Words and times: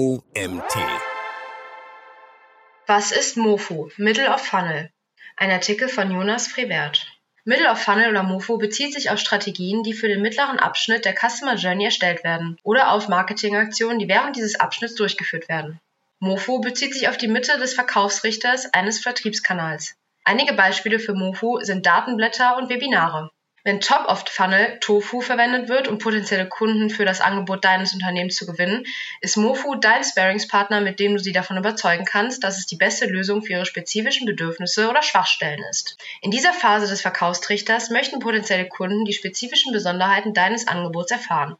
OMT. 0.00 0.76
Was 2.86 3.12
ist 3.12 3.36
MOFU? 3.36 3.90
Middle 3.98 4.32
of 4.32 4.40
Funnel. 4.40 4.90
Ein 5.36 5.50
Artikel 5.50 5.90
von 5.90 6.10
Jonas 6.10 6.48
Frevert. 6.48 7.06
Middle 7.44 7.70
of 7.70 7.78
Funnel 7.78 8.08
oder 8.08 8.22
MOFU 8.22 8.56
bezieht 8.56 8.94
sich 8.94 9.10
auf 9.10 9.18
Strategien, 9.18 9.82
die 9.82 9.92
für 9.92 10.08
den 10.08 10.22
mittleren 10.22 10.58
Abschnitt 10.58 11.04
der 11.04 11.14
Customer 11.14 11.56
Journey 11.56 11.84
erstellt 11.84 12.24
werden 12.24 12.56
oder 12.62 12.92
auf 12.92 13.08
Marketingaktionen, 13.08 13.98
die 13.98 14.08
während 14.08 14.36
dieses 14.36 14.58
Abschnitts 14.58 14.94
durchgeführt 14.94 15.50
werden. 15.50 15.78
MOFU 16.18 16.62
bezieht 16.62 16.94
sich 16.94 17.10
auf 17.10 17.18
die 17.18 17.28
Mitte 17.28 17.58
des 17.58 17.74
Verkaufsrichters 17.74 18.72
eines 18.72 19.00
Vertriebskanals. 19.00 19.96
Einige 20.24 20.54
Beispiele 20.54 20.98
für 20.98 21.12
MOFU 21.12 21.60
sind 21.60 21.84
Datenblätter 21.84 22.56
und 22.56 22.70
Webinare. 22.70 23.30
Wenn 23.62 23.82
Top-of-Funnel 23.82 24.78
Tofu 24.80 25.20
verwendet 25.20 25.68
wird, 25.68 25.86
um 25.86 25.98
potenzielle 25.98 26.48
Kunden 26.48 26.88
für 26.88 27.04
das 27.04 27.20
Angebot 27.20 27.62
deines 27.62 27.92
Unternehmens 27.92 28.36
zu 28.36 28.46
gewinnen, 28.46 28.86
ist 29.20 29.36
Mofu 29.36 29.74
dein 29.74 30.02
Sparingspartner, 30.02 30.80
mit 30.80 30.98
dem 30.98 31.12
du 31.12 31.18
sie 31.18 31.32
davon 31.32 31.58
überzeugen 31.58 32.06
kannst, 32.06 32.42
dass 32.42 32.56
es 32.56 32.64
die 32.64 32.76
beste 32.76 33.04
Lösung 33.04 33.42
für 33.42 33.52
ihre 33.52 33.66
spezifischen 33.66 34.24
Bedürfnisse 34.24 34.88
oder 34.88 35.02
Schwachstellen 35.02 35.62
ist. 35.68 35.98
In 36.22 36.30
dieser 36.30 36.54
Phase 36.54 36.86
des 36.86 37.02
Verkaufstrichters 37.02 37.90
möchten 37.90 38.18
potenzielle 38.20 38.66
Kunden 38.66 39.04
die 39.04 39.12
spezifischen 39.12 39.74
Besonderheiten 39.74 40.32
deines 40.32 40.66
Angebots 40.66 41.10
erfahren. 41.12 41.56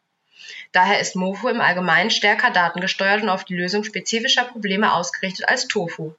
Daher 0.73 1.01
ist 1.01 1.17
Mofu 1.17 1.49
im 1.49 1.61
Allgemeinen 1.61 2.11
stärker 2.11 2.51
datengesteuert 2.51 3.23
und 3.23 3.29
auf 3.29 3.45
die 3.45 3.57
Lösung 3.57 3.85
spezifischer 3.85 4.45
Probleme 4.45 4.95
ausgerichtet 4.95 5.49
als 5.49 5.69
Tofu 5.69 6.15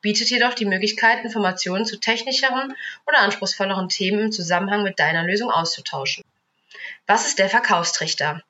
bietet 0.00 0.30
jedoch 0.30 0.54
die 0.54 0.64
Möglichkeit, 0.64 1.24
Informationen 1.24 1.86
zu 1.86 1.98
technischeren 1.98 2.74
oder 3.06 3.18
anspruchsvolleren 3.18 3.88
Themen 3.88 4.20
im 4.20 4.32
Zusammenhang 4.32 4.82
mit 4.82 4.98
deiner 4.98 5.24
Lösung 5.24 5.50
auszutauschen. 5.50 6.24
Was 7.06 7.26
ist 7.26 7.38
der 7.38 7.48
Verkaufstrichter? 7.48 8.42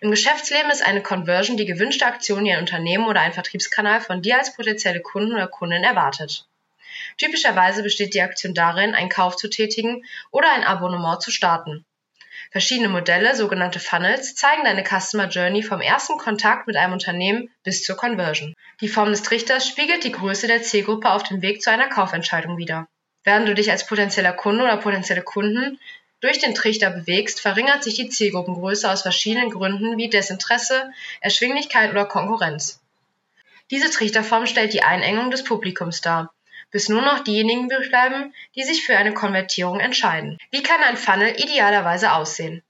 Im 0.00 0.10
Geschäftsleben 0.10 0.70
ist 0.70 0.84
eine 0.84 1.02
Conversion 1.02 1.56
die 1.56 1.66
gewünschte 1.66 2.06
Aktion, 2.06 2.44
die 2.44 2.52
ein 2.52 2.60
Unternehmen 2.60 3.06
oder 3.06 3.20
ein 3.20 3.32
Vertriebskanal 3.32 4.00
von 4.00 4.22
dir 4.22 4.38
als 4.38 4.54
potenzielle 4.54 5.00
Kunden 5.00 5.34
oder 5.34 5.48
Kundin 5.48 5.84
erwartet. 5.84 6.46
Typischerweise 7.18 7.82
besteht 7.82 8.14
die 8.14 8.22
Aktion 8.22 8.54
darin, 8.54 8.94
einen 8.94 9.08
Kauf 9.08 9.36
zu 9.36 9.48
tätigen 9.48 10.04
oder 10.30 10.52
ein 10.52 10.64
Abonnement 10.64 11.22
zu 11.22 11.30
starten. 11.30 11.84
Verschiedene 12.50 12.88
Modelle, 12.88 13.34
sogenannte 13.34 13.80
Funnels, 13.80 14.34
zeigen 14.34 14.64
deine 14.64 14.84
Customer 14.84 15.28
Journey 15.28 15.62
vom 15.62 15.80
ersten 15.80 16.18
Kontakt 16.18 16.66
mit 16.66 16.76
einem 16.76 16.92
Unternehmen 16.92 17.50
bis 17.64 17.84
zur 17.84 17.96
Conversion. 17.96 18.54
Die 18.80 18.88
Form 18.88 19.10
des 19.10 19.22
Trichters 19.22 19.66
spiegelt 19.66 20.04
die 20.04 20.12
Größe 20.12 20.46
der 20.46 20.62
Zielgruppe 20.62 21.10
auf 21.10 21.22
dem 21.22 21.42
Weg 21.42 21.62
zu 21.62 21.70
einer 21.70 21.88
Kaufentscheidung 21.88 22.56
wider. 22.58 22.88
Während 23.24 23.48
du 23.48 23.54
dich 23.54 23.70
als 23.70 23.86
potenzieller 23.86 24.32
Kunde 24.32 24.64
oder 24.64 24.76
potenzielle 24.76 25.22
Kunden 25.22 25.78
durch 26.20 26.38
den 26.38 26.54
Trichter 26.54 26.90
bewegst, 26.90 27.40
verringert 27.40 27.82
sich 27.82 27.94
die 27.94 28.08
Zielgruppengröße 28.08 28.90
aus 28.90 29.02
verschiedenen 29.02 29.50
Gründen 29.50 29.96
wie 29.96 30.08
Desinteresse, 30.08 30.90
Erschwinglichkeit 31.20 31.90
oder 31.90 32.04
Konkurrenz. 32.04 32.80
Diese 33.70 33.90
Trichterform 33.90 34.46
stellt 34.46 34.72
die 34.72 34.82
Einengung 34.82 35.30
des 35.30 35.42
Publikums 35.42 36.00
dar 36.00 36.32
bis 36.70 36.88
nur 36.88 37.02
noch 37.02 37.20
diejenigen 37.20 37.68
bleiben, 37.68 38.34
die 38.54 38.62
sich 38.62 38.84
für 38.84 38.96
eine 38.96 39.14
Konvertierung 39.14 39.80
entscheiden. 39.80 40.38
Wie 40.50 40.62
kann 40.62 40.82
ein 40.82 40.96
Funnel 40.96 41.40
idealerweise 41.40 42.12
aussehen? 42.12 42.62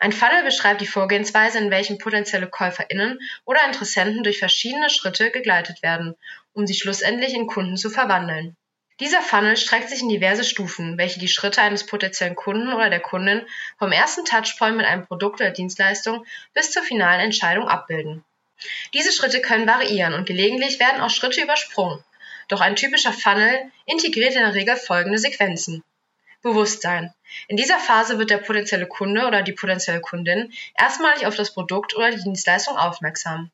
Ein 0.00 0.12
Funnel 0.12 0.42
beschreibt 0.42 0.80
die 0.80 0.86
Vorgehensweise, 0.86 1.58
in 1.58 1.70
welchem 1.70 1.98
potenzielle 1.98 2.48
KäuferInnen 2.48 3.18
oder 3.44 3.64
Interessenten 3.66 4.22
durch 4.22 4.38
verschiedene 4.38 4.88
Schritte 4.88 5.30
gegleitet 5.30 5.82
werden, 5.82 6.16
um 6.54 6.66
sie 6.66 6.74
schlussendlich 6.74 7.34
in 7.34 7.46
Kunden 7.46 7.76
zu 7.76 7.90
verwandeln. 7.90 8.56
Dieser 9.00 9.20
Funnel 9.20 9.58
streckt 9.58 9.90
sich 9.90 10.00
in 10.00 10.08
diverse 10.08 10.42
Stufen, 10.42 10.96
welche 10.96 11.20
die 11.20 11.28
Schritte 11.28 11.60
eines 11.60 11.84
potenziellen 11.84 12.34
Kunden 12.34 12.72
oder 12.72 12.88
der 12.88 13.00
Kundin 13.00 13.46
vom 13.78 13.92
ersten 13.92 14.24
Touchpoint 14.24 14.78
mit 14.78 14.86
einem 14.86 15.06
Produkt 15.06 15.40
oder 15.40 15.50
Dienstleistung 15.50 16.24
bis 16.54 16.70
zur 16.70 16.82
finalen 16.82 17.20
Entscheidung 17.20 17.68
abbilden. 17.68 18.24
Diese 18.94 19.12
Schritte 19.12 19.42
können 19.42 19.66
variieren 19.66 20.14
und 20.14 20.26
gelegentlich 20.26 20.80
werden 20.80 21.02
auch 21.02 21.10
Schritte 21.10 21.42
übersprungen, 21.42 22.02
doch 22.48 22.60
ein 22.60 22.76
typischer 22.76 23.12
Funnel 23.12 23.70
integriert 23.84 24.34
in 24.34 24.42
der 24.42 24.54
Regel 24.54 24.76
folgende 24.76 25.18
Sequenzen. 25.18 25.82
Bewusstsein. 26.42 27.12
In 27.48 27.56
dieser 27.56 27.78
Phase 27.78 28.18
wird 28.18 28.30
der 28.30 28.38
potenzielle 28.38 28.86
Kunde 28.86 29.26
oder 29.26 29.42
die 29.42 29.52
potenzielle 29.52 30.00
Kundin 30.00 30.52
erstmalig 30.78 31.26
auf 31.26 31.34
das 31.34 31.52
Produkt 31.52 31.96
oder 31.96 32.10
die 32.10 32.22
Dienstleistung 32.22 32.76
aufmerksam. 32.76 33.50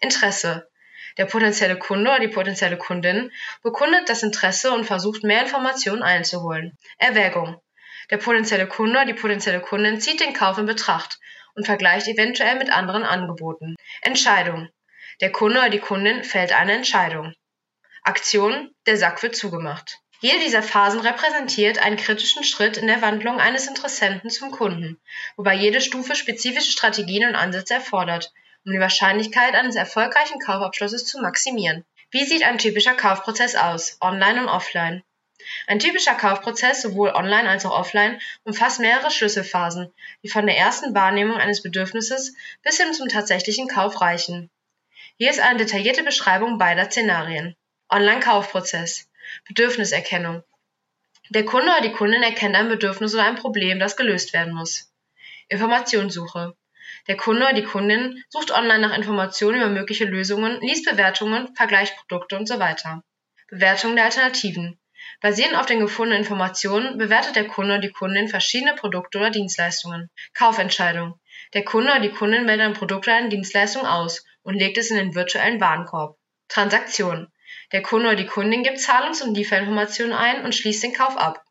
Interesse. 0.00 0.68
Der 1.16 1.26
potenzielle 1.26 1.78
Kunde 1.78 2.10
oder 2.10 2.20
die 2.20 2.28
potenzielle 2.28 2.76
Kundin 2.76 3.30
bekundet 3.62 4.08
das 4.08 4.22
Interesse 4.22 4.72
und 4.72 4.84
versucht 4.84 5.24
mehr 5.24 5.42
Informationen 5.42 6.02
einzuholen. 6.02 6.76
Erwägung. 6.98 7.60
Der 8.10 8.18
potenzielle 8.18 8.66
Kunde 8.66 8.92
oder 8.92 9.06
die 9.06 9.14
potenzielle 9.14 9.60
Kundin 9.60 10.00
zieht 10.00 10.20
den 10.20 10.34
Kauf 10.34 10.58
in 10.58 10.66
Betracht 10.66 11.18
und 11.54 11.66
vergleicht 11.66 12.08
eventuell 12.08 12.56
mit 12.56 12.72
anderen 12.72 13.04
Angeboten. 13.04 13.76
Entscheidung. 14.00 14.68
Der 15.20 15.32
Kunde 15.32 15.58
oder 15.58 15.70
die 15.70 15.78
Kundin 15.78 16.24
fällt 16.24 16.52
eine 16.52 16.72
Entscheidung. 16.72 17.34
Aktion, 18.04 18.74
der 18.86 18.96
Sack 18.96 19.22
wird 19.22 19.36
zugemacht. 19.36 19.98
Jede 20.18 20.40
dieser 20.40 20.62
Phasen 20.62 21.00
repräsentiert 21.00 21.78
einen 21.78 21.96
kritischen 21.96 22.42
Schritt 22.42 22.76
in 22.76 22.88
der 22.88 23.00
Wandlung 23.00 23.38
eines 23.38 23.68
Interessenten 23.68 24.28
zum 24.28 24.50
Kunden, 24.50 25.00
wobei 25.36 25.54
jede 25.54 25.80
Stufe 25.80 26.16
spezifische 26.16 26.72
Strategien 26.72 27.28
und 27.28 27.36
Ansätze 27.36 27.74
erfordert, 27.74 28.32
um 28.64 28.72
die 28.72 28.80
Wahrscheinlichkeit 28.80 29.54
eines 29.54 29.76
erfolgreichen 29.76 30.40
Kaufabschlusses 30.40 31.04
zu 31.06 31.20
maximieren. 31.20 31.84
Wie 32.10 32.24
sieht 32.24 32.42
ein 32.42 32.58
typischer 32.58 32.94
Kaufprozess 32.94 33.54
aus, 33.54 33.98
online 34.00 34.42
und 34.42 34.48
offline? 34.48 35.04
Ein 35.68 35.78
typischer 35.78 36.14
Kaufprozess, 36.14 36.82
sowohl 36.82 37.10
online 37.10 37.48
als 37.48 37.64
auch 37.66 37.78
offline, 37.78 38.20
umfasst 38.42 38.80
mehrere 38.80 39.12
Schlüsselphasen, 39.12 39.92
die 40.24 40.28
von 40.28 40.46
der 40.46 40.56
ersten 40.56 40.92
Wahrnehmung 40.92 41.36
eines 41.36 41.62
Bedürfnisses 41.62 42.34
bis 42.64 42.80
hin 42.80 42.94
zum 42.94 43.08
tatsächlichen 43.08 43.68
Kauf 43.68 44.00
reichen. 44.00 44.50
Hier 45.18 45.30
ist 45.30 45.40
eine 45.40 45.58
detaillierte 45.58 46.02
Beschreibung 46.02 46.58
beider 46.58 46.90
Szenarien. 46.90 47.56
Online-Kaufprozess. 47.92 49.10
Bedürfniserkennung. 49.46 50.42
Der 51.28 51.44
Kunde 51.44 51.66
oder 51.66 51.82
die 51.82 51.92
Kundin 51.92 52.22
erkennt 52.22 52.56
ein 52.56 52.68
Bedürfnis 52.68 53.14
oder 53.14 53.24
ein 53.24 53.36
Problem, 53.36 53.78
das 53.78 53.98
gelöst 53.98 54.32
werden 54.32 54.54
muss. 54.54 54.90
Informationssuche. 55.48 56.56
Der 57.06 57.16
Kunde 57.16 57.42
oder 57.42 57.52
die 57.52 57.64
Kundin 57.64 58.24
sucht 58.30 58.50
online 58.50 58.78
nach 58.78 58.96
Informationen 58.96 59.58
über 59.60 59.68
mögliche 59.68 60.06
Lösungen, 60.06 60.60
liest 60.62 60.86
Bewertungen, 60.86 61.54
vergleicht 61.54 61.96
Produkte 61.96 62.36
und 62.36 62.46
so 62.46 62.58
weiter. 62.58 63.02
Bewertung 63.48 63.94
der 63.94 64.06
Alternativen. 64.06 64.78
Basierend 65.20 65.56
auf 65.56 65.66
den 65.66 65.80
gefundenen 65.80 66.20
Informationen 66.20 66.96
bewertet 66.96 67.36
der 67.36 67.46
Kunde 67.46 67.74
oder 67.74 67.82
die 67.82 67.92
Kundin 67.92 68.28
verschiedene 68.28 68.74
Produkte 68.74 69.18
oder 69.18 69.30
Dienstleistungen. 69.30 70.10
Kaufentscheidung. 70.32 71.20
Der 71.52 71.64
Kunde 71.64 71.90
oder 71.90 72.00
die 72.00 72.10
Kundin 72.12 72.46
wählt 72.46 72.60
ein 72.60 72.72
Produkt 72.72 73.06
oder 73.06 73.16
eine 73.16 73.28
Dienstleistung 73.28 73.84
aus 73.84 74.24
und 74.42 74.54
legt 74.54 74.78
es 74.78 74.90
in 74.90 74.96
den 74.96 75.14
virtuellen 75.14 75.60
Warenkorb. 75.60 76.16
Transaktion. 76.48 77.31
Der 77.72 77.82
Kunde 77.82 78.08
oder 78.08 78.16
die 78.16 78.26
Kundin 78.26 78.62
gibt 78.62 78.78
Zahlungs- 78.78 79.22
und 79.22 79.34
Lieferinformationen 79.34 80.12
ein 80.12 80.44
und 80.44 80.54
schließt 80.54 80.82
den 80.82 80.94
Kauf 80.94 81.16
ab. 81.16 81.42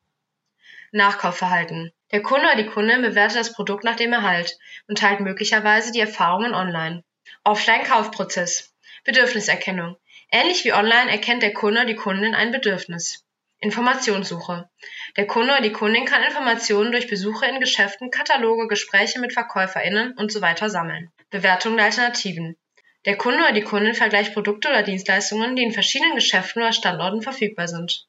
Nachkaufverhalten. 0.91 1.91
Der 2.11 2.21
Kunde 2.21 2.47
oder 2.47 2.61
die 2.61 2.69
Kundin 2.69 3.01
bewertet 3.01 3.37
das 3.37 3.53
Produkt 3.53 3.83
nach 3.83 3.95
dem 3.95 4.11
Erhalt 4.11 4.57
und 4.87 4.97
teilt 4.97 5.21
möglicherweise 5.21 5.91
die 5.91 6.01
Erfahrungen 6.01 6.53
online. 6.53 7.03
Offline-Kaufprozess. 7.43 8.73
Bedürfniserkennung. 9.03 9.97
Ähnlich 10.31 10.65
wie 10.65 10.73
online 10.73 11.09
erkennt 11.09 11.43
der 11.43 11.53
Kunde 11.53 11.81
oder 11.81 11.87
die 11.87 11.95
Kundin 11.95 12.35
ein 12.35 12.51
Bedürfnis. 12.51 13.25
Informationssuche. 13.59 14.69
Der 15.17 15.27
Kunde 15.27 15.53
oder 15.53 15.61
die 15.61 15.71
Kundin 15.71 16.05
kann 16.05 16.23
Informationen 16.23 16.91
durch 16.91 17.07
Besuche 17.07 17.45
in 17.45 17.59
Geschäften, 17.59 18.09
Kataloge, 18.09 18.67
Gespräche 18.67 19.19
mit 19.19 19.33
VerkäuferInnen 19.33 20.13
und 20.17 20.31
so 20.31 20.39
sammeln. 20.39 21.11
Bewertung 21.29 21.77
der 21.77 21.85
Alternativen. 21.85 22.57
Der 23.05 23.17
Kunde 23.17 23.39
oder 23.39 23.51
die 23.51 23.63
Kundin 23.63 23.95
vergleicht 23.95 24.33
Produkte 24.33 24.69
oder 24.69 24.83
Dienstleistungen, 24.83 25.55
die 25.55 25.63
in 25.63 25.71
verschiedenen 25.71 26.15
Geschäften 26.15 26.61
oder 26.61 26.71
Standorten 26.71 27.21
verfügbar 27.21 27.67
sind. 27.67 28.05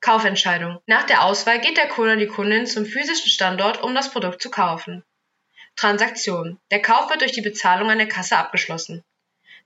Kaufentscheidung. 0.00 0.78
Nach 0.86 1.04
der 1.04 1.24
Auswahl 1.24 1.60
geht 1.60 1.76
der 1.76 1.88
Kunde 1.88 2.12
oder 2.12 2.20
die 2.20 2.28
Kundin 2.28 2.66
zum 2.66 2.86
physischen 2.86 3.28
Standort, 3.28 3.82
um 3.82 3.94
das 3.94 4.12
Produkt 4.12 4.40
zu 4.40 4.50
kaufen. 4.50 5.04
Transaktion. 5.74 6.60
Der 6.70 6.82
Kauf 6.82 7.10
wird 7.10 7.22
durch 7.22 7.32
die 7.32 7.40
Bezahlung 7.40 7.90
an 7.90 7.98
der 7.98 8.08
Kasse 8.08 8.36
abgeschlossen. 8.36 9.02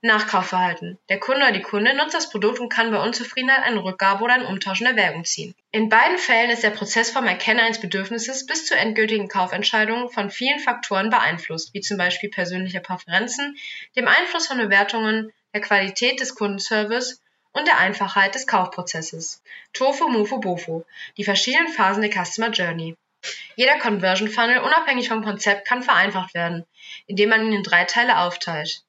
Nachkaufverhalten. 0.01 0.97
Der 1.09 1.19
Kunde 1.19 1.41
oder 1.41 1.51
die 1.51 1.61
Kundin 1.61 1.97
nutzt 1.97 2.13
das 2.13 2.29
Produkt 2.29 2.59
und 2.59 2.69
kann 2.69 2.91
bei 2.91 3.01
Unzufriedenheit 3.01 3.63
eine 3.63 3.83
Rückgabe 3.83 4.23
oder 4.23 4.33
ein 4.33 4.45
Umtausch 4.45 4.81
in 4.81 4.87
Erwägung 4.87 5.25
ziehen. 5.25 5.55
In 5.71 5.89
beiden 5.89 6.17
Fällen 6.17 6.51
ist 6.51 6.63
der 6.63 6.69
Prozess 6.69 7.11
vom 7.11 7.25
Erkennen 7.25 7.59
eines 7.59 7.81
Bedürfnisses 7.81 8.45
bis 8.45 8.65
zur 8.65 8.77
endgültigen 8.77 9.27
Kaufentscheidung 9.27 10.09
von 10.09 10.29
vielen 10.29 10.59
Faktoren 10.59 11.09
beeinflusst, 11.09 11.73
wie 11.73 11.81
zum 11.81 11.97
Beispiel 11.97 12.29
persönliche 12.29 12.79
Präferenzen, 12.79 13.57
dem 13.95 14.07
Einfluss 14.07 14.47
von 14.47 14.57
Bewertungen, 14.57 15.31
der 15.53 15.61
Qualität 15.61 16.19
des 16.19 16.35
Kundenservice 16.35 17.21
und 17.51 17.67
der 17.67 17.79
Einfachheit 17.79 18.35
des 18.35 18.45
Kaufprozesses. 18.45 19.41
Tofu, 19.73 20.07
Mufo, 20.09 20.39
Bofo. 20.39 20.85
Die 21.17 21.23
verschiedenen 21.23 21.69
Phasen 21.69 22.03
der 22.03 22.11
Customer 22.11 22.51
Journey. 22.51 22.95
Jeder 23.55 23.79
Conversion 23.79 24.29
Funnel, 24.29 24.59
unabhängig 24.59 25.09
vom 25.09 25.23
Konzept, 25.23 25.67
kann 25.67 25.81
vereinfacht 25.81 26.35
werden, 26.35 26.65
indem 27.07 27.29
man 27.29 27.47
ihn 27.47 27.53
in 27.53 27.63
drei 27.63 27.85
Teile 27.85 28.19
aufteilt. 28.19 28.83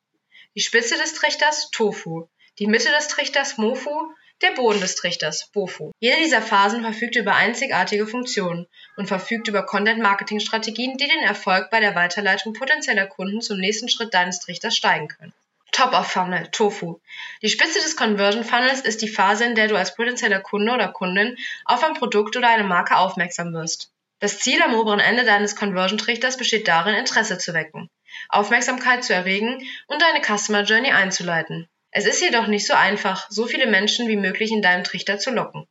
Die 0.59 0.65
Spitze 0.65 0.97
des 0.97 1.15
Trichters 1.15 1.71
Tofu, 1.71 2.27
die 2.59 2.67
Mitte 2.67 2.91
des 2.91 3.07
Trichters 3.07 3.59
Mofu, 3.59 4.13
der 4.43 4.51
Boden 4.57 4.81
des 4.81 4.97
Trichters 4.97 5.53
Bofu. 5.53 5.93
Jede 6.01 6.17
dieser 6.17 6.43
Phasen 6.43 6.83
verfügt 6.83 7.15
über 7.15 7.37
einzigartige 7.37 8.09
Funktionen 8.09 8.67
und 8.97 9.07
verfügt 9.07 9.47
über 9.47 9.65
Content-Marketing-Strategien, 9.65 10.97
die 10.97 11.07
den 11.07 11.21
Erfolg 11.21 11.71
bei 11.71 11.79
der 11.79 11.95
Weiterleitung 11.95 12.55
potenzieller 12.55 13.07
Kunden 13.07 13.41
zum 13.41 13.61
nächsten 13.61 13.89
Schritt 13.89 14.13
deines 14.13 14.41
Trichters 14.41 14.75
steigen 14.75 15.07
können. 15.07 15.33
Top 15.71 15.93
of 15.93 16.11
Funnel, 16.11 16.49
Tofu. 16.51 16.99
Die 17.41 17.51
Spitze 17.51 17.79
des 17.79 17.95
Conversion 17.95 18.43
Funnels 18.43 18.81
ist 18.81 19.01
die 19.01 19.07
Phase, 19.07 19.45
in 19.45 19.55
der 19.55 19.69
du 19.69 19.77
als 19.77 19.95
potenzieller 19.95 20.41
Kunde 20.41 20.73
oder 20.73 20.89
Kundin 20.89 21.37
auf 21.67 21.85
ein 21.85 21.95
Produkt 21.95 22.37
oder 22.37 22.49
eine 22.49 22.65
Marke 22.65 22.97
aufmerksam 22.97 23.53
wirst. 23.53 23.93
Das 24.19 24.41
Ziel 24.41 24.61
am 24.61 24.75
oberen 24.75 24.99
Ende 24.99 25.25
deines 25.25 25.55
Conversion-Trichters 25.55 26.37
besteht 26.37 26.67
darin, 26.67 26.97
Interesse 26.97 27.39
zu 27.39 27.55
wecken, 27.55 27.89
Aufmerksamkeit 28.29 29.05
zu 29.05 29.15
erregen 29.15 29.67
und 29.87 30.03
deine 30.03 30.23
Customer 30.23 30.63
Journey 30.63 30.91
einzuleiten. 30.91 31.69
Es 31.91 32.07
ist 32.07 32.21
jedoch 32.21 32.47
nicht 32.47 32.67
so 32.67 32.75
einfach, 32.75 33.31
so 33.31 33.47
viele 33.47 33.67
Menschen 33.67 34.09
wie 34.09 34.17
möglich 34.17 34.51
in 34.51 34.63
deinem 34.63 34.85
Trichter 34.85 35.19
zu 35.19 35.31
locken. 35.31 35.67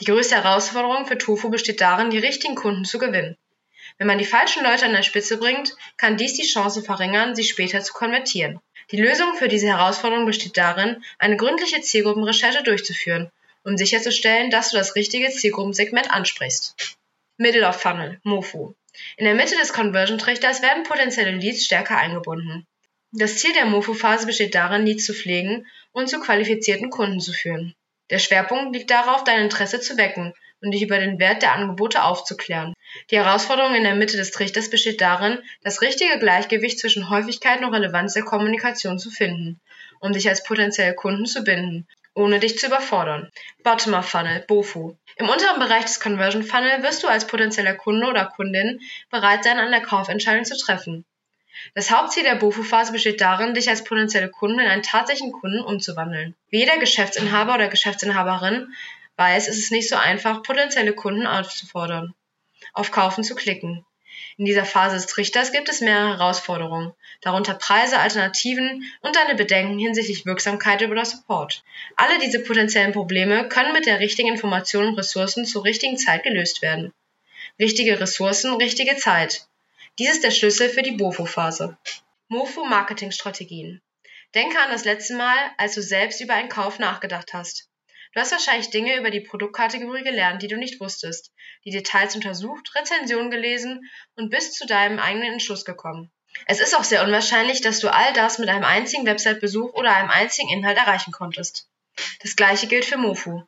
Die 0.00 0.04
größte 0.04 0.36
Herausforderung 0.36 1.06
für 1.06 1.18
Tofu 1.18 1.50
besteht 1.50 1.80
darin, 1.80 2.10
die 2.10 2.18
richtigen 2.18 2.54
Kunden 2.54 2.84
zu 2.84 2.98
gewinnen. 2.98 3.36
Wenn 3.98 4.06
man 4.06 4.18
die 4.18 4.24
falschen 4.24 4.64
Leute 4.64 4.86
an 4.86 4.92
der 4.92 5.02
Spitze 5.02 5.36
bringt, 5.36 5.76
kann 5.96 6.16
dies 6.16 6.34
die 6.34 6.46
Chance 6.46 6.82
verringern, 6.82 7.34
sie 7.34 7.44
später 7.44 7.82
zu 7.82 7.92
konvertieren. 7.92 8.60
Die 8.90 8.96
Lösung 8.96 9.34
für 9.36 9.48
diese 9.48 9.66
Herausforderung 9.66 10.26
besteht 10.26 10.56
darin, 10.56 11.04
eine 11.18 11.36
gründliche 11.36 11.80
Zielgruppenrecherche 11.80 12.62
durchzuführen, 12.62 13.30
um 13.62 13.76
sicherzustellen, 13.76 14.50
dass 14.50 14.70
du 14.70 14.76
das 14.76 14.96
richtige 14.96 15.30
Zielgruppensegment 15.30 16.10
ansprichst. 16.10 16.96
Middle 17.36 17.68
of 17.68 17.80
Funnel, 17.80 18.18
MOFU. 18.22 18.74
In 19.16 19.24
der 19.24 19.34
Mitte 19.34 19.56
des 19.56 19.72
Conversion-Trichters 19.72 20.62
werden 20.62 20.84
potenzielle 20.84 21.32
Leads 21.32 21.64
stärker 21.64 21.98
eingebunden. 21.98 22.66
Das 23.12 23.38
Ziel 23.38 23.52
der 23.52 23.66
MOFU-Phase 23.66 24.26
besteht 24.26 24.54
darin, 24.54 24.86
Leads 24.86 25.04
zu 25.04 25.14
pflegen 25.14 25.66
und 25.92 26.08
zu 26.08 26.20
qualifizierten 26.20 26.90
Kunden 26.90 27.20
zu 27.20 27.32
führen. 27.32 27.74
Der 28.10 28.18
Schwerpunkt 28.18 28.74
liegt 28.74 28.90
darauf, 28.90 29.24
dein 29.24 29.42
Interesse 29.42 29.80
zu 29.80 29.96
wecken 29.96 30.32
und 30.62 30.72
dich 30.72 30.82
über 30.82 30.98
den 30.98 31.18
Wert 31.18 31.42
der 31.42 31.52
Angebote 31.52 32.02
aufzuklären. 32.02 32.74
Die 33.10 33.16
Herausforderung 33.16 33.74
in 33.74 33.84
der 33.84 33.94
Mitte 33.94 34.16
des 34.16 34.30
Trichters 34.30 34.70
besteht 34.70 35.00
darin, 35.00 35.38
das 35.62 35.80
richtige 35.80 36.18
Gleichgewicht 36.18 36.78
zwischen 36.78 37.08
Häufigkeit 37.08 37.62
und 37.62 37.72
Relevanz 37.72 38.14
der 38.14 38.24
Kommunikation 38.24 38.98
zu 38.98 39.10
finden, 39.10 39.60
um 40.00 40.12
dich 40.12 40.28
als 40.28 40.42
potenzielle 40.42 40.94
Kunden 40.94 41.26
zu 41.26 41.44
binden 41.44 41.86
ohne 42.14 42.40
dich 42.40 42.58
zu 42.58 42.66
überfordern. 42.66 43.30
Bottom-up 43.62 44.04
Funnel, 44.04 44.44
BOFU. 44.46 44.96
Im 45.16 45.28
unteren 45.28 45.58
Bereich 45.58 45.84
des 45.84 46.00
Conversion 46.00 46.42
Funnel 46.42 46.82
wirst 46.82 47.02
du 47.02 47.08
als 47.08 47.26
potenzieller 47.26 47.74
Kunde 47.74 48.06
oder 48.06 48.26
Kundin 48.26 48.80
bereit 49.10 49.44
sein, 49.44 49.58
an 49.58 49.70
der 49.70 49.82
Kaufentscheidung 49.82 50.44
zu 50.44 50.56
treffen. 50.56 51.04
Das 51.74 51.90
Hauptziel 51.90 52.22
der 52.22 52.36
BOFU-Phase 52.36 52.92
besteht 52.92 53.20
darin, 53.20 53.54
dich 53.54 53.68
als 53.68 53.84
potenzielle 53.84 54.30
Kunde 54.30 54.64
in 54.64 54.70
einen 54.70 54.82
tatsächlichen 54.82 55.32
Kunden 55.32 55.60
umzuwandeln. 55.60 56.34
Wie 56.48 56.58
jeder 56.58 56.78
Geschäftsinhaber 56.78 57.54
oder 57.54 57.68
Geschäftsinhaberin 57.68 58.74
weiß, 59.16 59.48
ist 59.48 59.58
es 59.58 59.70
nicht 59.70 59.88
so 59.88 59.96
einfach, 59.96 60.42
potenzielle 60.42 60.94
Kunden 60.94 61.26
aufzufordern, 61.26 62.14
auf 62.72 62.90
Kaufen 62.90 63.24
zu 63.24 63.34
klicken. 63.34 63.84
In 64.40 64.46
dieser 64.46 64.64
Phase 64.64 64.96
des 64.96 65.04
Trichters 65.04 65.52
gibt 65.52 65.68
es 65.68 65.82
mehrere 65.82 66.16
Herausforderungen, 66.16 66.94
darunter 67.20 67.52
Preise, 67.52 67.98
Alternativen 67.98 68.90
und 69.02 69.14
deine 69.14 69.34
Bedenken 69.34 69.78
hinsichtlich 69.78 70.24
Wirksamkeit 70.24 70.82
oder 70.82 71.04
Support. 71.04 71.62
Alle 71.96 72.18
diese 72.20 72.40
potenziellen 72.40 72.92
Probleme 72.92 73.46
können 73.50 73.74
mit 73.74 73.84
der 73.84 74.00
richtigen 74.00 74.30
Information 74.30 74.86
und 74.86 74.98
Ressourcen 74.98 75.44
zur 75.44 75.64
richtigen 75.64 75.98
Zeit 75.98 76.22
gelöst 76.22 76.62
werden. 76.62 76.94
Richtige 77.58 78.00
Ressourcen, 78.00 78.54
richtige 78.54 78.96
Zeit. 78.96 79.46
Dies 79.98 80.12
ist 80.12 80.24
der 80.24 80.30
Schlüssel 80.30 80.70
für 80.70 80.80
die 80.80 80.92
BOFO-Phase. 80.92 81.76
MOFO-Marketing-Strategien. 82.28 83.82
Denke 84.34 84.58
an 84.58 84.70
das 84.70 84.86
letzte 84.86 85.16
Mal, 85.16 85.36
als 85.58 85.74
du 85.74 85.82
selbst 85.82 86.18
über 86.22 86.32
einen 86.32 86.48
Kauf 86.48 86.78
nachgedacht 86.78 87.34
hast. 87.34 87.69
Du 88.12 88.20
hast 88.20 88.32
wahrscheinlich 88.32 88.70
Dinge 88.70 88.96
über 88.96 89.10
die 89.10 89.20
Produktkategorie 89.20 90.02
gelernt, 90.02 90.42
die 90.42 90.48
du 90.48 90.56
nicht 90.56 90.80
wusstest, 90.80 91.32
die 91.64 91.70
Details 91.70 92.16
untersucht, 92.16 92.74
Rezensionen 92.74 93.30
gelesen 93.30 93.88
und 94.16 94.30
bist 94.30 94.54
zu 94.56 94.66
deinem 94.66 94.98
eigenen 94.98 95.34
Entschluss 95.34 95.64
gekommen. 95.64 96.10
Es 96.46 96.60
ist 96.60 96.76
auch 96.76 96.82
sehr 96.82 97.04
unwahrscheinlich, 97.04 97.60
dass 97.60 97.78
du 97.78 97.92
all 97.92 98.12
das 98.12 98.38
mit 98.38 98.48
einem 98.48 98.64
einzigen 98.64 99.06
Website-Besuch 99.06 99.74
oder 99.74 99.94
einem 99.94 100.10
einzigen 100.10 100.48
Inhalt 100.48 100.78
erreichen 100.78 101.12
konntest. 101.12 101.68
Das 102.20 102.34
gleiche 102.34 102.66
gilt 102.66 102.84
für 102.84 102.96
Mofu. 102.96 103.42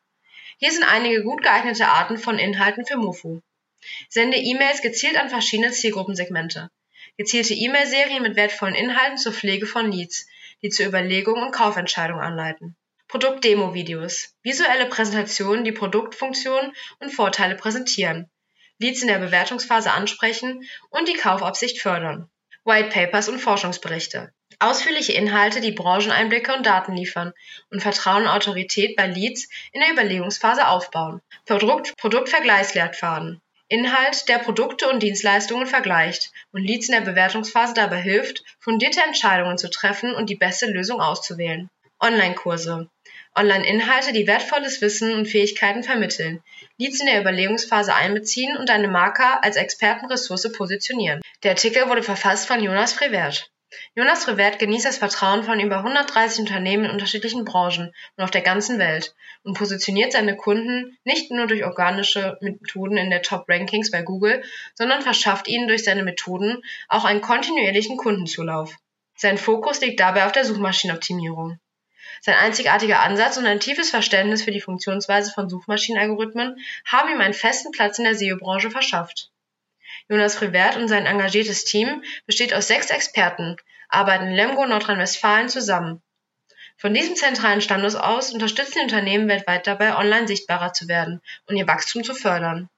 Hier 0.58 0.70
sind 0.70 0.84
einige 0.84 1.24
gut 1.24 1.42
geeignete 1.42 1.88
Arten 1.88 2.16
von 2.16 2.38
Inhalten 2.38 2.86
für 2.86 2.96
Mofu. 2.96 3.40
Sende 4.08 4.36
E-Mails 4.36 4.80
gezielt 4.80 5.16
an 5.16 5.28
verschiedene 5.28 5.72
Zielgruppensegmente. 5.72 6.70
Gezielte 7.16 7.54
E-Mail-Serien 7.54 8.22
mit 8.22 8.36
wertvollen 8.36 8.76
Inhalten 8.76 9.18
zur 9.18 9.32
Pflege 9.32 9.66
von 9.66 9.90
Leads, 9.90 10.26
die 10.62 10.70
zur 10.70 10.86
Überlegung 10.86 11.42
und 11.42 11.50
Kaufentscheidung 11.50 12.20
anleiten. 12.20 12.76
Produkt-Demo-Videos. 13.12 14.34
Visuelle 14.42 14.86
Präsentationen, 14.86 15.64
die 15.64 15.72
Produktfunktionen 15.72 16.72
und 16.98 17.10
Vorteile 17.10 17.56
präsentieren. 17.56 18.30
Leads 18.78 19.02
in 19.02 19.08
der 19.08 19.18
Bewertungsphase 19.18 19.92
ansprechen 19.92 20.66
und 20.88 21.06
die 21.06 21.18
Kaufabsicht 21.18 21.82
fördern. 21.82 22.30
White 22.64 22.88
Papers 22.88 23.28
und 23.28 23.38
Forschungsberichte. 23.38 24.32
Ausführliche 24.60 25.12
Inhalte, 25.12 25.60
die 25.60 25.72
Brancheneinblicke 25.72 26.54
und 26.54 26.64
Daten 26.64 26.96
liefern 26.96 27.34
und 27.70 27.82
Vertrauen 27.82 28.22
und 28.22 28.30
Autorität 28.30 28.96
bei 28.96 29.08
Leads 29.08 29.46
in 29.72 29.82
der 29.82 29.92
Überlegungsphase 29.92 30.66
aufbauen. 30.66 31.20
Produkt 31.44 31.94
Produktvergleichsleitfaden. 31.98 33.42
Inhalt, 33.68 34.26
der 34.30 34.38
Produkte 34.38 34.88
und 34.88 35.02
Dienstleistungen 35.02 35.66
vergleicht 35.66 36.32
und 36.52 36.64
Leads 36.64 36.88
in 36.88 36.94
der 36.94 37.02
Bewertungsphase 37.02 37.74
dabei 37.74 38.00
hilft, 38.00 38.42
fundierte 38.58 39.02
Entscheidungen 39.02 39.58
zu 39.58 39.68
treffen 39.68 40.14
und 40.14 40.30
die 40.30 40.36
beste 40.36 40.64
Lösung 40.64 41.02
auszuwählen. 41.02 41.68
Online-Kurse. 42.02 42.88
Online-Inhalte, 43.34 44.12
die 44.12 44.26
wertvolles 44.26 44.80
Wissen 44.82 45.14
und 45.14 45.26
Fähigkeiten 45.26 45.82
vermitteln, 45.82 46.42
Leads 46.76 47.00
in 47.00 47.06
der 47.06 47.20
Überlegungsphase 47.20 47.94
einbeziehen 47.94 48.56
und 48.56 48.70
eine 48.70 48.88
Marke 48.88 49.42
als 49.42 49.56
Expertenressource 49.56 50.52
positionieren. 50.52 51.22
Der 51.42 51.52
Artikel 51.52 51.88
wurde 51.88 52.02
verfasst 52.02 52.46
von 52.46 52.62
Jonas 52.62 52.92
Frevert. 52.92 53.50
Jonas 53.94 54.24
Frevert 54.24 54.58
genießt 54.58 54.84
das 54.84 54.98
Vertrauen 54.98 55.44
von 55.44 55.58
über 55.58 55.78
130 55.78 56.40
Unternehmen 56.40 56.84
in 56.84 56.90
unterschiedlichen 56.90 57.46
Branchen 57.46 57.94
und 58.16 58.24
auf 58.24 58.30
der 58.30 58.42
ganzen 58.42 58.78
Welt 58.78 59.14
und 59.44 59.56
positioniert 59.56 60.12
seine 60.12 60.36
Kunden 60.36 60.98
nicht 61.04 61.30
nur 61.30 61.46
durch 61.46 61.64
organische 61.64 62.36
Methoden 62.42 62.98
in 62.98 63.08
der 63.08 63.22
Top-Rankings 63.22 63.90
bei 63.90 64.02
Google, 64.02 64.42
sondern 64.74 65.00
verschafft 65.00 65.48
ihnen 65.48 65.68
durch 65.68 65.84
seine 65.84 66.02
Methoden 66.02 66.62
auch 66.88 67.06
einen 67.06 67.22
kontinuierlichen 67.22 67.96
Kundenzulauf. 67.96 68.76
Sein 69.16 69.38
Fokus 69.38 69.80
liegt 69.80 70.00
dabei 70.00 70.26
auf 70.26 70.32
der 70.32 70.44
Suchmaschinenoptimierung. 70.44 71.58
Sein 72.20 72.36
einzigartiger 72.36 73.00
Ansatz 73.00 73.36
und 73.36 73.46
ein 73.46 73.60
tiefes 73.60 73.90
Verständnis 73.90 74.42
für 74.42 74.50
die 74.50 74.60
Funktionsweise 74.60 75.32
von 75.32 75.48
Suchmaschinenalgorithmen 75.48 76.56
haben 76.84 77.10
ihm 77.10 77.20
einen 77.20 77.34
festen 77.34 77.72
Platz 77.72 77.98
in 77.98 78.04
der 78.04 78.14
SEO-Branche 78.14 78.70
verschafft. 78.70 79.30
Jonas 80.08 80.36
Frevert 80.36 80.76
und 80.76 80.88
sein 80.88 81.06
engagiertes 81.06 81.64
Team 81.64 82.02
besteht 82.26 82.54
aus 82.54 82.68
sechs 82.68 82.90
Experten, 82.90 83.56
arbeiten 83.88 84.26
in 84.26 84.34
Lemgo, 84.34 84.66
Nordrhein-Westfalen 84.66 85.48
zusammen. 85.48 86.02
Von 86.76 86.94
diesem 86.94 87.14
zentralen 87.14 87.60
Standort 87.60 87.96
aus 87.96 88.32
unterstützen 88.32 88.78
die 88.78 88.84
Unternehmen 88.84 89.28
weltweit 89.28 89.66
dabei, 89.66 89.96
online 89.96 90.26
sichtbarer 90.26 90.72
zu 90.72 90.88
werden 90.88 91.20
und 91.46 91.56
ihr 91.56 91.68
Wachstum 91.68 92.02
zu 92.02 92.14
fördern. 92.14 92.68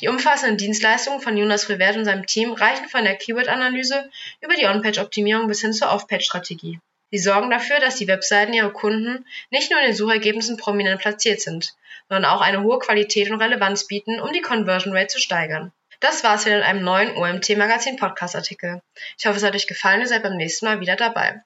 Die 0.00 0.08
umfassenden 0.08 0.58
Dienstleistungen 0.58 1.20
von 1.20 1.36
Jonas 1.36 1.64
Frevert 1.64 1.96
und 1.96 2.04
seinem 2.04 2.26
Team 2.26 2.52
reichen 2.52 2.88
von 2.88 3.04
der 3.04 3.16
Keyword-Analyse 3.16 4.10
über 4.40 4.54
die 4.54 4.66
On-Page-Optimierung 4.66 5.46
bis 5.46 5.60
hin 5.60 5.72
zur 5.72 5.90
Off-Page-Strategie. 5.90 6.80
Sie 7.12 7.18
sorgen 7.18 7.50
dafür, 7.50 7.78
dass 7.78 7.96
die 7.96 8.08
Webseiten 8.08 8.54
ihrer 8.54 8.72
Kunden 8.72 9.26
nicht 9.50 9.70
nur 9.70 9.78
in 9.80 9.88
den 9.88 9.94
Suchergebnissen 9.94 10.56
prominent 10.56 10.98
platziert 10.98 11.42
sind, 11.42 11.74
sondern 12.08 12.30
auch 12.30 12.40
eine 12.40 12.62
hohe 12.62 12.78
Qualität 12.78 13.30
und 13.30 13.40
Relevanz 13.40 13.86
bieten, 13.86 14.18
um 14.18 14.32
die 14.32 14.40
Conversion 14.40 14.96
Rate 14.96 15.08
zu 15.08 15.18
steigern. 15.18 15.72
Das 16.00 16.24
war's 16.24 16.46
wieder 16.46 16.56
in 16.56 16.62
einem 16.62 16.82
neuen 16.82 17.14
OMT 17.14 17.50
Magazin 17.58 17.96
Podcast 17.96 18.34
Artikel. 18.34 18.80
Ich 19.18 19.26
hoffe, 19.26 19.36
es 19.36 19.44
hat 19.44 19.54
euch 19.54 19.66
gefallen 19.66 20.00
und 20.00 20.06
seid 20.06 20.22
beim 20.22 20.38
nächsten 20.38 20.64
Mal 20.64 20.80
wieder 20.80 20.96
dabei. 20.96 21.42